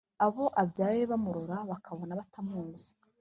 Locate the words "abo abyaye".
0.25-1.01